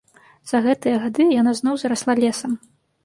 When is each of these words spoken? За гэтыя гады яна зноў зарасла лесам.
За 0.51 0.61
гэтыя 0.67 1.01
гады 1.05 1.27
яна 1.41 1.53
зноў 1.59 1.75
зарасла 1.83 2.13
лесам. 2.25 2.61